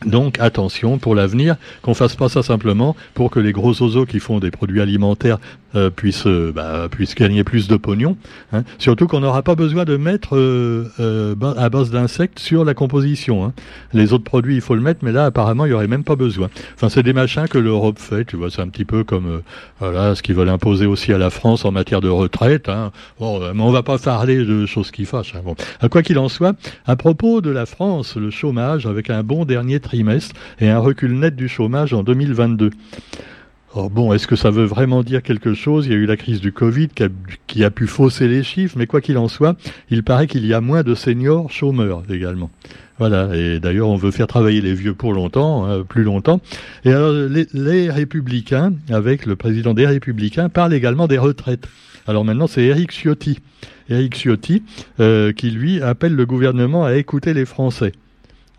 Donc 0.06 0.38
attention 0.38 0.98
pour 0.98 1.14
l'avenir, 1.14 1.56
qu'on 1.82 1.94
fasse 1.94 2.14
pas 2.14 2.28
ça 2.28 2.42
simplement 2.42 2.94
pour 3.14 3.30
que 3.30 3.40
les 3.40 3.52
gros 3.52 3.80
oiseaux 3.82 4.04
qui 4.04 4.20
font 4.20 4.38
des 4.38 4.50
produits 4.50 4.80
alimentaires 4.80 5.38
euh, 5.76 5.90
puissent, 5.90 6.26
euh, 6.26 6.52
bah, 6.54 6.88
puissent 6.90 7.14
gagner 7.14 7.44
plus 7.44 7.68
de 7.68 7.76
pognon. 7.76 8.16
Hein. 8.52 8.64
Surtout 8.78 9.06
qu'on 9.06 9.20
n'aura 9.20 9.42
pas 9.42 9.54
besoin 9.54 9.84
de 9.84 9.96
mettre 9.96 10.36
euh, 10.36 10.88
euh 11.00 11.34
à 11.56 11.68
base 11.68 11.90
d'insectes 11.90 12.38
sur 12.38 12.64
la 12.64 12.74
composition. 12.74 13.44
Hein. 13.44 13.52
Les 13.92 14.12
autres 14.12 14.24
produits, 14.24 14.54
il 14.54 14.60
faut 14.60 14.74
le 14.74 14.80
mettre, 14.80 15.00
mais 15.04 15.12
là 15.12 15.26
apparemment 15.26 15.66
il 15.66 15.70
y 15.70 15.72
aurait 15.72 15.88
même 15.88 16.04
pas 16.04 16.16
besoin. 16.16 16.48
Enfin 16.74 16.88
c'est 16.88 17.02
des 17.02 17.12
machins 17.12 17.48
que 17.48 17.58
l'Europe 17.58 17.98
fait, 17.98 18.24
tu 18.24 18.36
vois, 18.36 18.50
c'est 18.50 18.62
un 18.62 18.68
petit 18.68 18.84
peu 18.84 19.04
comme 19.04 19.42
voilà 19.80 20.14
ce 20.14 20.22
qu'ils 20.22 20.34
veulent 20.34 20.48
imposer 20.48 20.86
aussi 20.86 21.12
à 21.12 21.18
la 21.18 21.30
France 21.30 21.64
en 21.64 21.72
matière 21.72 22.00
de 22.00 22.08
retraite. 22.08 22.68
Hein. 22.68 22.92
Bon, 23.18 23.40
mais 23.52 23.62
on 23.62 23.70
va 23.70 23.82
pas 23.82 23.98
parler 23.98 24.44
de 24.44 24.66
choses 24.66 24.90
qui 24.90 25.04
fâchent. 25.04 25.34
Bon. 25.44 25.54
Quoi 25.90 26.02
qu'il 26.02 26.18
en 26.18 26.28
soit, 26.28 26.56
à 26.86 26.96
propos 26.96 27.40
de 27.40 27.50
la 27.50 27.66
France, 27.66 28.16
le 28.16 28.30
chômage 28.30 28.86
avec 28.86 29.10
un 29.10 29.22
bon 29.22 29.44
dernier 29.44 29.80
trimestre 29.80 30.34
et 30.60 30.68
un 30.70 30.78
recul 30.78 31.18
net 31.18 31.36
du 31.36 31.48
chômage 31.48 31.92
en 31.92 32.02
2022. 32.02 32.70
Or 33.76 33.90
bon, 33.90 34.12
est-ce 34.12 34.28
que 34.28 34.36
ça 34.36 34.50
veut 34.50 34.64
vraiment 34.64 35.02
dire 35.02 35.20
quelque 35.20 35.52
chose? 35.52 35.86
Il 35.86 35.92
y 35.92 35.96
a 35.96 35.98
eu 35.98 36.06
la 36.06 36.16
crise 36.16 36.40
du 36.40 36.52
Covid 36.52 36.90
qui 37.48 37.64
a, 37.64 37.70
pu 37.70 37.88
fausser 37.88 38.28
les 38.28 38.44
chiffres, 38.44 38.76
mais 38.78 38.86
quoi 38.86 39.00
qu'il 39.00 39.18
en 39.18 39.26
soit, 39.26 39.56
il 39.90 40.04
paraît 40.04 40.28
qu'il 40.28 40.46
y 40.46 40.54
a 40.54 40.60
moins 40.60 40.84
de 40.84 40.94
seniors 40.94 41.50
chômeurs 41.50 42.04
également. 42.08 42.50
Voilà, 42.98 43.34
et 43.34 43.58
d'ailleurs 43.58 43.88
on 43.88 43.96
veut 43.96 44.12
faire 44.12 44.28
travailler 44.28 44.60
les 44.60 44.74
vieux 44.74 44.94
pour 44.94 45.12
longtemps, 45.12 45.66
hein, 45.66 45.82
plus 45.82 46.04
longtemps. 46.04 46.40
Et 46.84 46.92
alors 46.92 47.12
les, 47.12 47.90
républicains, 47.90 48.74
avec 48.90 49.26
le 49.26 49.34
président 49.34 49.74
des 49.74 49.88
républicains, 49.88 50.48
parlent 50.48 50.74
également 50.74 51.08
des 51.08 51.18
retraites. 51.18 51.66
Alors 52.06 52.24
maintenant 52.24 52.46
c'est 52.46 52.62
Eric 52.62 52.92
Ciotti. 52.92 53.40
Eric 53.88 54.14
Ciotti, 54.14 54.62
euh, 55.00 55.32
qui 55.32 55.50
lui 55.50 55.82
appelle 55.82 56.14
le 56.14 56.26
gouvernement 56.26 56.84
à 56.84 56.94
écouter 56.94 57.34
les 57.34 57.44
Français. 57.44 57.90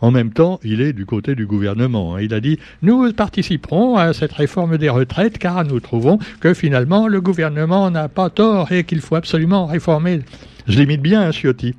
En 0.01 0.11
même 0.11 0.31
temps, 0.31 0.59
il 0.63 0.81
est 0.81 0.93
du 0.93 1.05
côté 1.05 1.35
du 1.35 1.45
gouvernement. 1.45 2.15
Hein. 2.15 2.21
Il 2.21 2.33
a 2.33 2.39
dit 2.39 2.59
Nous 2.81 3.11
participerons 3.13 3.95
à 3.95 4.13
cette 4.13 4.33
réforme 4.33 4.77
des 4.77 4.89
retraites 4.89 5.37
car 5.37 5.63
nous 5.63 5.79
trouvons 5.79 6.19
que 6.39 6.53
finalement 6.53 7.07
le 7.07 7.21
gouvernement 7.21 7.89
n'a 7.89 8.09
pas 8.09 8.29
tort 8.29 8.71
et 8.71 8.83
qu'il 8.83 9.01
faut 9.01 9.15
absolument 9.15 9.65
réformer. 9.65 10.21
Je 10.67 10.77
limite 10.77 11.01
bien, 11.01 11.21
hein, 11.21 11.31
Ciotti. 11.31 11.75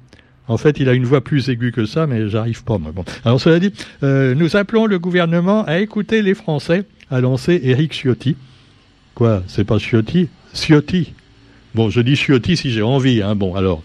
En 0.49 0.57
fait, 0.59 0.79
il 0.79 0.89
a 0.89 0.93
une 0.93 1.05
voix 1.05 1.23
plus 1.23 1.49
aiguë 1.49 1.73
que 1.73 1.87
ça, 1.87 2.07
mais 2.07 2.29
j'arrive 2.29 2.63
pas. 2.63 2.79
Bon. 2.79 3.05
Alors, 3.25 3.41
cela 3.41 3.59
dit, 3.59 3.73
euh, 4.03 4.35
nous 4.35 4.57
appelons 4.57 4.87
le 4.87 4.99
gouvernement 4.99 5.65
à 5.65 5.79
écouter 5.79 6.23
les 6.23 6.35
Français, 6.35 6.85
a 7.11 7.21
lancé 7.21 7.61
Éric 7.65 7.93
Ciotti. 7.93 8.37
Quoi 9.15 9.43
C'est 9.49 9.65
pas 9.65 9.79
Ciotti? 9.79 10.29
Ciotti? 10.55 11.15
Bon, 11.75 11.91
je 11.91 12.01
dis 12.01 12.17
Ciotti 12.17 12.57
si 12.57 12.71
j'ai 12.71 12.83
envie. 12.83 13.23
Hein. 13.23 13.35
Bon, 13.35 13.57
alors, 13.57 13.83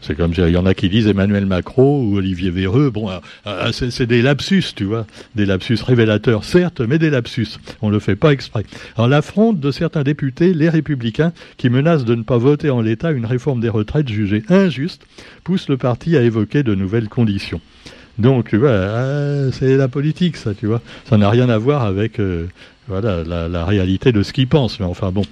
C'est 0.00 0.16
comme 0.16 0.32
il 0.36 0.48
y 0.50 0.56
en 0.56 0.66
a 0.66 0.74
qui 0.74 0.88
disent 0.88 1.08
Emmanuel 1.08 1.46
Macron 1.46 2.02
ou 2.02 2.16
Olivier 2.16 2.50
Véreux. 2.50 2.90
Bon, 2.90 3.10
euh, 3.10 3.18
euh, 3.46 3.72
c'est 3.72 4.06
des 4.06 4.22
lapsus, 4.22 4.64
tu 4.74 4.84
vois, 4.84 5.06
des 5.34 5.44
lapsus 5.44 5.78
révélateurs, 5.84 6.44
certes, 6.44 6.80
mais 6.80 6.98
des 6.98 7.10
lapsus. 7.10 7.48
On 7.82 7.90
le 7.90 7.98
fait 7.98 8.16
pas 8.16 8.32
exprès. 8.32 8.64
Alors 8.96 9.08
l'affronte 9.08 9.60
de 9.60 9.70
certains 9.70 10.02
députés, 10.02 10.54
les 10.54 10.68
Républicains, 10.68 11.32
qui 11.56 11.68
menacent 11.68 12.04
de 12.04 12.14
ne 12.14 12.22
pas 12.22 12.38
voter 12.38 12.70
en 12.70 12.80
l'état 12.80 13.10
une 13.10 13.26
réforme 13.26 13.60
des 13.60 13.68
retraites 13.68 14.08
jugée 14.08 14.44
injuste, 14.48 15.02
pousse 15.44 15.68
le 15.68 15.76
parti 15.76 16.16
à 16.16 16.22
évoquer 16.22 16.62
de 16.62 16.74
nouvelles 16.74 17.08
conditions. 17.08 17.60
Donc, 18.18 18.48
tu 18.48 18.56
vois, 18.56 18.70
euh, 18.70 19.50
c'est 19.52 19.76
la 19.76 19.88
politique, 19.88 20.36
ça, 20.36 20.54
tu 20.54 20.66
vois. 20.66 20.80
Ça 21.08 21.18
n'a 21.18 21.30
rien 21.30 21.48
à 21.48 21.58
voir 21.58 21.84
avec 21.84 22.20
voilà 22.88 23.22
la, 23.24 23.48
la 23.48 23.64
réalité 23.64 24.12
de 24.12 24.22
ce 24.22 24.32
qu'ils 24.32 24.48
pensent. 24.48 24.80
Mais 24.80 24.86
enfin, 24.86 25.12
bon, 25.12 25.22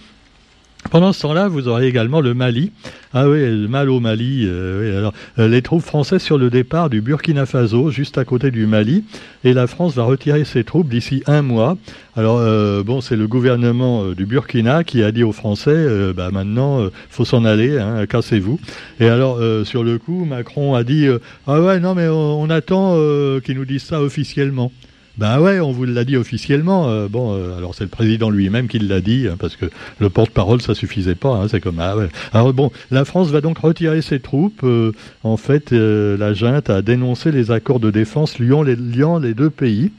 pendant 0.91 1.13
ce 1.13 1.23
temps-là, 1.23 1.49
vous 1.49 1.69
aurez 1.69 1.89
également 1.89 2.21
le 2.21 2.35
Mali. 2.35 2.73
Ah 3.13 3.29
oui, 3.29 3.41
le 3.41 3.67
mal 3.67 3.91
au 3.91 3.99
Mali. 3.99 4.45
Euh, 4.45 4.99
alors, 4.99 5.15
euh, 5.39 5.49
les 5.49 5.63
troupes 5.63 5.83
françaises 5.83 6.23
sur 6.23 6.39
le 6.39 6.51
départ 6.51 6.91
du 6.91 7.01
Burkina 7.01 7.47
Faso, 7.47 7.91
juste 7.91 8.19
à 8.19 8.25
côté 8.25 8.51
du 8.51 8.67
Mali, 8.67 9.05
et 9.43 9.53
la 9.53 9.67
France 9.67 9.95
va 9.95 10.05
retirer 10.05 10.45
ses 10.45 10.65
troupes 10.65 10.89
d'ici 10.89 11.23
un 11.27 11.43
mois. 11.43 11.77
Alors 12.15 12.39
euh, 12.39 12.83
bon, 12.83 13.01
c'est 13.01 13.17
le 13.17 13.27
gouvernement 13.27 14.11
du 14.11 14.27
Burkina 14.27 14.85
qui 14.85 15.03
a 15.03 15.13
dit 15.13 15.25
aux 15.25 15.33
Français, 15.33 16.13
bah 16.15 16.31
maintenant, 16.31 16.89
faut 17.11 17.25
s'en 17.25 17.45
aller, 17.45 17.79
hein, 17.79 18.07
cassez-vous. 18.07 18.61
Et 19.01 19.09
alors, 19.09 19.41
sur 19.65 19.83
le 19.83 19.99
coup, 19.99 20.25
Macron 20.25 20.75
a 20.75 20.85
dit, 20.85 21.07
ah 21.47 21.61
ouais, 21.61 21.81
non 21.81 21.95
mais 21.95 22.09
on, 22.09 22.41
on 22.43 22.51
attend 22.51 22.97
qu'ils 23.41 23.57
nous 23.57 23.65
disent 23.65 23.85
ça 23.85 24.01
officiellement. 24.01 24.73
Ben 25.19 25.41
ouais, 25.41 25.61
on 25.61 25.73
vous 25.73 25.85
l'a 25.85 26.05
dit 26.05 26.17
officiellement. 26.17 26.89
Euh, 26.89 27.09
bon, 27.09 27.35
euh, 27.35 27.57
alors 27.57 27.75
c'est 27.75 27.85
le 27.85 27.91
président 27.91 28.29
lui-même 28.29 28.69
qui 28.69 28.79
l'a 28.79 29.01
dit, 29.01 29.29
hein, 29.29 29.37
parce 29.39 29.57
que 29.57 29.67
le 29.99 30.11
porte-parole, 30.11 30.61
ça 30.61 30.75
suffisait 30.75 31.15
pas. 31.15 31.31
Hein, 31.31 31.49
c'est 31.49 31.61
comme 31.61 31.79
ah 31.81 31.97
ouais. 31.97 32.09
Alors 32.35 32.53
bon, 32.53 32.71
la 32.91 33.07
France 33.07 33.29
va 33.29 33.41
donc 33.41 33.59
retirer 33.59 34.03
ses 34.03 34.21
troupes. 34.21 34.61
Euh, 34.63 34.93
en 35.23 35.39
fait, 35.39 35.73
la 35.73 36.35
junte 36.35 36.69
a 36.69 36.83
dénoncé 36.83 37.33
les 37.33 37.51
accords 37.51 37.81
de 37.81 37.91
défense 37.91 38.39
liant 38.39 38.63
les, 38.63 38.77
liant 38.77 39.19
les 39.19 39.33
deux 39.33 39.51
pays. 39.51 39.91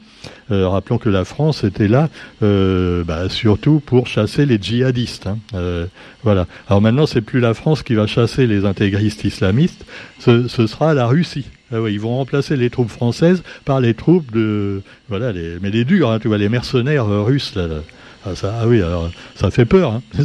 Rappelons 0.50 0.98
que 0.98 1.08
la 1.08 1.24
France 1.24 1.64
était 1.64 1.88
là 1.88 2.08
bah, 2.40 3.28
surtout 3.28 3.80
pour 3.80 4.06
chasser 4.06 4.46
les 4.46 4.58
djihadistes. 4.60 5.26
Hein. 5.26 5.38
voilà. 6.22 6.46
Alors 6.68 6.80
maintenant, 6.80 7.06
c'est 7.06 7.20
plus 7.20 7.40
la 7.40 7.54
France 7.54 7.82
qui 7.82 7.94
va 7.94 8.06
chasser 8.06 8.46
les 8.46 8.64
intégristes 8.64 9.24
islamistes, 9.24 9.84
ce, 10.18 10.48
sera 10.48 10.94
la 10.94 11.06
Russie. 11.06 11.46
Ah 11.70 11.76
ils 11.88 12.00
vont 12.00 12.16
remplacer 12.16 12.56
les 12.56 12.70
troupes 12.70 12.88
françaises 12.88 13.42
par 13.66 13.80
les 13.80 13.92
troupes 13.92 14.32
de 14.32 14.80
voilà 15.10 15.34
mais 15.60 15.70
les 15.70 15.84
durs 15.84 16.10
hein, 16.10 16.18
les 16.24 16.48
mercenaires 16.48 17.06
euh, 17.06 17.22
russes 17.22 17.58
Ah, 18.42 18.60
ah 18.60 18.66
oui, 18.66 18.82
alors 18.82 19.10
ça 19.34 19.50
fait 19.50 19.64
peur. 19.64 19.92
Hein. 19.92 20.02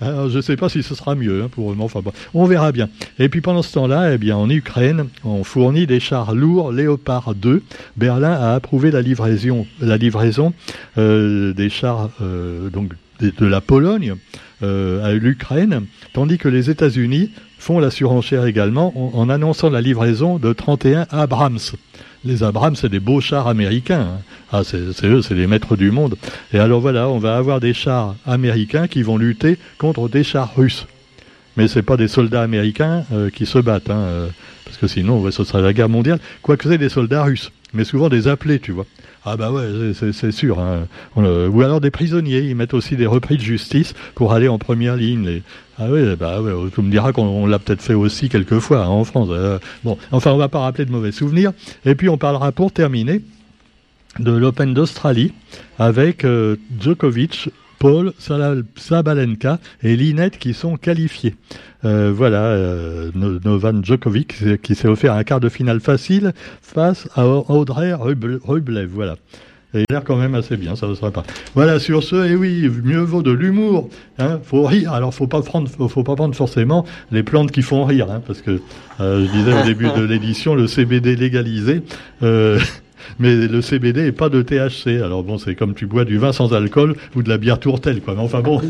je 0.00 0.36
ne 0.36 0.42
sais 0.42 0.56
pas 0.56 0.68
si 0.68 0.82
ce 0.82 0.94
sera 0.94 1.14
mieux 1.14 1.42
hein, 1.44 1.48
pour 1.50 1.72
eux, 1.72 1.76
enfin, 1.80 2.00
bon, 2.00 2.12
on 2.34 2.44
verra 2.44 2.72
bien. 2.72 2.88
Et 3.18 3.28
puis 3.28 3.40
pendant 3.40 3.62
ce 3.62 3.72
temps-là, 3.74 4.14
eh 4.14 4.18
bien, 4.18 4.36
en 4.36 4.48
Ukraine, 4.50 5.08
on 5.24 5.44
fournit 5.44 5.86
des 5.86 6.00
chars 6.00 6.34
lourds 6.34 6.72
Léopard 6.72 7.34
2. 7.34 7.62
Berlin 7.96 8.32
a 8.32 8.54
approuvé 8.54 8.90
la 8.90 9.02
livraison, 9.02 9.66
la 9.80 9.96
livraison 9.96 10.52
euh, 10.98 11.52
des 11.52 11.70
chars 11.70 12.10
euh, 12.20 12.68
donc 12.70 12.92
de, 13.20 13.46
la 13.46 13.60
Pologne 13.60 14.16
euh, 14.62 15.04
à 15.04 15.12
l'Ukraine, 15.12 15.86
tandis 16.12 16.38
que 16.38 16.48
les 16.48 16.70
États-Unis 16.70 17.30
font 17.58 17.78
la 17.78 17.90
surenchère 17.90 18.46
également 18.46 19.16
en, 19.16 19.28
annonçant 19.28 19.70
la 19.70 19.80
livraison 19.80 20.38
de 20.38 20.52
31 20.52 21.06
Abrams. 21.10 21.58
Les 22.24 22.42
Abrams, 22.42 22.76
c'est 22.76 22.88
des 22.88 23.00
beaux 23.00 23.20
chars 23.20 23.46
américains. 23.46 24.00
Hein. 24.00 24.20
Ah, 24.52 24.62
c'est 24.64 25.06
eux, 25.06 25.22
c'est 25.22 25.34
les 25.34 25.46
maîtres 25.46 25.76
du 25.76 25.90
monde. 25.90 26.16
Et 26.52 26.58
alors 26.58 26.80
voilà, 26.80 27.08
on 27.08 27.18
va 27.18 27.36
avoir 27.36 27.58
des 27.58 27.72
chars 27.72 28.16
américains 28.26 28.86
qui 28.86 29.02
vont 29.02 29.16
lutter 29.16 29.56
contre 29.78 30.10
des 30.10 30.24
chars 30.24 30.54
russes. 30.54 30.86
Mais 31.56 31.68
c'est 31.68 31.82
pas 31.82 31.96
des 31.96 32.08
soldats 32.08 32.42
américains 32.42 33.04
euh, 33.12 33.30
qui 33.30 33.46
se 33.46 33.58
battent, 33.58 33.90
hein, 33.90 33.96
euh, 33.96 34.28
parce 34.66 34.76
que 34.76 34.86
sinon, 34.86 35.30
ce 35.30 35.44
serait 35.44 35.62
la 35.62 35.72
guerre 35.72 35.88
mondiale. 35.88 36.18
Quoique 36.42 36.68
c'est 36.68 36.78
des 36.78 36.90
soldats 36.90 37.24
russes, 37.24 37.50
mais 37.72 37.84
souvent 37.84 38.10
des 38.10 38.28
appelés, 38.28 38.58
tu 38.58 38.72
vois. 38.72 38.86
Ah 39.24 39.36
bah 39.36 39.52
ouais, 39.52 39.92
c'est 39.94 40.32
sûr. 40.32 40.58
Hein. 40.58 40.88
ou 41.16 41.62
alors 41.62 41.80
des 41.80 41.92
prisonniers, 41.92 42.40
ils 42.40 42.56
mettent 42.56 42.74
aussi 42.74 42.96
des 42.96 43.06
repris 43.06 43.36
de 43.36 43.42
justice 43.42 43.94
pour 44.16 44.32
aller 44.32 44.48
en 44.48 44.58
première 44.58 44.96
ligne. 44.96 45.42
Ah 45.78 45.86
oui, 45.88 46.16
bah 46.18 46.42
ouais, 46.42 46.52
tu 46.74 46.82
me 46.82 46.90
diras 46.90 47.12
qu'on 47.12 47.46
l'a 47.46 47.58
peut-être 47.58 47.82
fait 47.82 47.94
aussi 47.94 48.28
quelquefois 48.28 48.84
hein, 48.84 48.88
en 48.88 49.04
France. 49.04 49.28
Euh, 49.30 49.58
bon, 49.84 49.96
enfin, 50.10 50.32
on 50.32 50.38
va 50.38 50.48
pas 50.48 50.58
rappeler 50.58 50.86
de 50.86 50.90
mauvais 50.90 51.12
souvenirs. 51.12 51.52
Et 51.86 51.94
puis 51.94 52.08
on 52.08 52.18
parlera 52.18 52.50
pour 52.50 52.72
terminer 52.72 53.20
de 54.18 54.32
l'Open 54.32 54.74
d'Australie 54.74 55.32
avec 55.78 56.24
euh, 56.24 56.56
Djokovic 56.80 57.50
Paul, 57.78 58.12
Sabalenka 58.76 59.58
et 59.82 59.96
Linette 59.96 60.38
qui 60.38 60.54
sont 60.54 60.76
qualifiés. 60.76 61.34
Euh, 61.84 62.12
voilà, 62.14 62.42
euh, 62.42 63.10
Novan 63.14 63.82
Djokovic 63.82 64.60
qui 64.62 64.74
s'est 64.76 64.86
offert 64.86 65.14
un 65.14 65.24
quart 65.24 65.40
de 65.40 65.48
finale 65.48 65.80
facile 65.80 66.32
face 66.60 67.08
à 67.16 67.26
Audrey 67.26 67.92
Rublev. 67.92 68.88
Voilà. 68.88 69.16
Et 69.74 69.84
l'air 69.90 70.04
quand 70.04 70.16
même 70.16 70.34
assez 70.34 70.56
bien, 70.56 70.76
ça 70.76 70.86
ne 70.86 70.94
sera 70.94 71.10
pas. 71.10 71.22
Voilà, 71.54 71.78
sur 71.78 72.02
ce, 72.02 72.30
et 72.30 72.36
oui, 72.36 72.70
mieux 72.84 73.00
vaut 73.00 73.22
de 73.22 73.30
l'humour. 73.30 73.88
Hein, 74.18 74.38
faut 74.44 74.64
rire. 74.64 74.92
Alors, 74.92 75.14
faut 75.14 75.26
pas 75.26 75.40
prendre, 75.40 75.68
faut, 75.68 76.02
pas 76.02 76.14
prendre 76.14 76.34
forcément 76.34 76.84
les 77.10 77.22
plantes 77.22 77.50
qui 77.50 77.62
font 77.62 77.84
rire, 77.84 78.10
hein, 78.10 78.20
parce 78.26 78.42
que 78.42 78.60
euh, 79.00 79.26
je 79.26 79.32
disais 79.32 79.58
au 79.58 79.64
début 79.64 79.88
de 79.88 80.02
l'édition, 80.02 80.54
le 80.54 80.66
CBD 80.66 81.16
légalisé. 81.16 81.82
Euh, 82.22 82.60
mais 83.18 83.34
le 83.34 83.62
CBD 83.62 84.06
est 84.06 84.12
pas 84.12 84.28
de 84.28 84.42
THC. 84.42 85.02
Alors 85.02 85.22
bon, 85.22 85.38
c'est 85.38 85.54
comme 85.54 85.74
tu 85.74 85.86
bois 85.86 86.04
du 86.04 86.18
vin 86.18 86.32
sans 86.32 86.52
alcool 86.52 86.94
ou 87.14 87.22
de 87.22 87.28
la 87.28 87.38
bière 87.38 87.58
tourtelle, 87.58 88.00
quoi. 88.00 88.14
Mais 88.14 88.22
enfin 88.22 88.40
bon. 88.40 88.60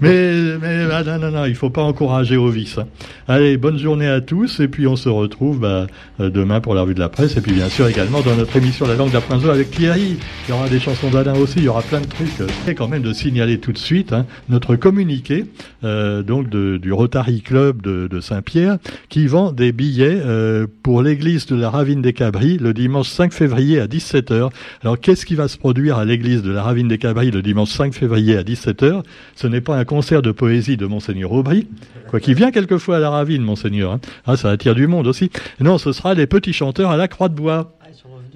mais 0.00 0.56
mais 0.60 0.86
ah, 0.90 1.02
non, 1.04 1.18
non, 1.18 1.30
non, 1.30 1.44
il 1.44 1.54
faut 1.54 1.70
pas 1.70 1.82
encourager 1.82 2.36
au 2.36 2.48
vice. 2.48 2.78
Hein. 2.78 2.86
Allez, 3.26 3.56
bonne 3.56 3.78
journée 3.78 4.08
à 4.08 4.20
tous 4.20 4.60
et 4.60 4.68
puis 4.68 4.86
on 4.86 4.96
se 4.96 5.08
retrouve 5.08 5.60
bah, 5.60 5.86
euh, 6.20 6.30
demain 6.30 6.60
pour 6.60 6.74
la 6.74 6.82
revue 6.82 6.94
de 6.94 7.00
la 7.00 7.08
presse 7.08 7.36
et 7.36 7.40
puis 7.40 7.52
bien 7.52 7.68
sûr 7.68 7.86
également 7.88 8.20
dans 8.20 8.34
notre 8.36 8.56
émission 8.56 8.86
La 8.86 8.94
langue 8.94 9.10
d'Aprinzo 9.10 9.50
avec 9.50 9.70
Thierry. 9.70 10.18
Il 10.48 10.52
y 10.52 10.54
aura 10.54 10.70
des 10.70 10.80
chansons 10.80 11.10
d'Alain 11.10 11.34
aussi, 11.34 11.58
il 11.58 11.64
y 11.64 11.68
aura 11.68 11.82
plein 11.82 12.00
de 12.00 12.06
trucs. 12.06 12.30
Et 12.66 12.74
quand 12.74 12.88
même 12.88 13.02
de 13.02 13.12
signaler 13.12 13.58
tout 13.58 13.72
de 13.72 13.76
suite 13.76 14.14
hein, 14.14 14.24
notre 14.48 14.76
communiqué 14.76 15.44
euh, 15.84 16.22
donc 16.22 16.48
du 16.48 16.90
Rotary 16.90 17.42
Club 17.42 17.82
de, 17.82 18.06
de 18.06 18.20
Saint-Pierre 18.20 18.78
qui 19.10 19.26
vend 19.26 19.52
des 19.52 19.72
billets 19.72 20.18
euh, 20.24 20.66
pour 20.82 21.02
l'église 21.02 21.44
de 21.44 21.54
la 21.54 21.68
Ravine 21.68 22.00
des 22.00 22.14
Cabris 22.14 22.56
le 22.56 22.72
dimanche 22.72 23.10
5 23.10 23.30
février 23.30 23.78
à 23.78 23.86
17h. 23.86 24.48
Alors 24.80 24.98
qu'est-ce 24.98 25.26
qui 25.26 25.34
va 25.34 25.48
se 25.48 25.58
produire 25.58 25.98
à 25.98 26.06
l'église 26.06 26.42
de 26.42 26.50
la 26.50 26.62
Ravine 26.62 26.88
des 26.88 26.96
Cabris 26.96 27.30
le 27.30 27.42
dimanche 27.42 27.68
5 27.68 27.92
février 27.92 28.34
à 28.38 28.42
17h 28.42 29.02
Ce 29.34 29.46
n'est 29.46 29.60
pas 29.60 29.76
un 29.76 29.84
concert 29.84 30.22
de 30.22 30.32
poésie 30.32 30.78
de 30.78 30.86
Monseigneur 30.86 31.30
Aubry, 31.30 31.66
quoi 32.08 32.20
qu'il 32.20 32.36
vient 32.36 32.52
quelquefois 32.52 32.96
à 32.96 33.00
la 33.00 33.10
Ravine, 33.10 33.42
Monseigneur. 33.42 33.92
Hein. 33.92 34.00
Ah, 34.26 34.38
ça 34.38 34.48
attire 34.48 34.74
du 34.74 34.86
monde 34.86 35.08
aussi. 35.08 35.30
Non, 35.60 35.76
ce 35.76 35.92
sera 35.92 36.14
les 36.14 36.26
petits 36.26 36.54
chanteurs 36.54 36.90
à 36.90 36.96
la 36.96 37.06
Croix 37.06 37.28
de 37.28 37.34
Bois. 37.34 37.77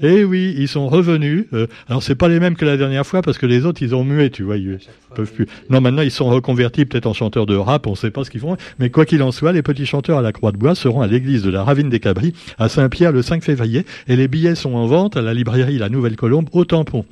Eh 0.03 0.25
oui, 0.25 0.55
ils 0.57 0.69
sont 0.69 0.89
revenus. 0.89 1.47
Euh, 1.53 1.67
alors 1.89 2.03
c'est 2.03 2.15
pas 2.15 2.29
les 2.29 2.41
mêmes 2.41 2.57
que 2.57 2.65
la 2.65 2.77
dernière 2.77 3.07
fois 3.07 3.23
parce 3.23 3.39
que 3.39 3.47
les 3.47 3.67
autres 3.67 3.83
ils 3.83 3.95
ont 3.95 4.05
mué, 4.05 4.31
tu 4.31 4.43
vois, 4.43 4.57
ils 4.57 4.79
peuvent 5.15 5.33
plus. 5.33 5.47
Non, 5.71 5.81
maintenant 5.81 6.03
ils 6.03 6.11
sont 6.11 6.29
reconvertis 6.29 6.85
peut-être 6.85 7.07
en 7.07 7.13
chanteurs 7.13 7.47
de 7.47 7.57
rap, 7.57 7.87
on 7.87 7.95
sait 7.95 8.11
pas 8.11 8.25
ce 8.25 8.31
qu'ils 8.31 8.41
font. 8.41 8.57
Mais 8.79 8.91
quoi 8.91 9.05
qu'il 9.05 9.23
en 9.23 9.33
soit, 9.33 9.53
les 9.53 9.63
petits 9.63 9.87
chanteurs 9.87 10.19
à 10.19 10.23
la 10.23 10.33
Croix 10.33 10.53
de 10.53 10.57
Bois 10.57 10.75
seront 10.75 11.03
à 11.03 11.07
l'église 11.07 11.43
de 11.43 11.51
la 11.51 11.65
Ravine 11.65 11.91
des 11.91 12.01
Cabris 12.01 12.33
à 12.59 12.69
Saint-Pierre 12.69 13.13
le 13.13 13.23
5 13.23 13.43
février 13.43 13.85
et 14.09 14.17
les 14.17 14.29
billets 14.29 14.55
sont 14.55 14.75
en 14.75 14.87
vente 14.87 15.17
à 15.17 15.23
la 15.23 15.35
librairie 15.35 15.79
La 15.79 15.89
Nouvelle 15.89 16.17
Colombe 16.17 16.49
au 16.53 16.65
Tampon. 16.65 17.05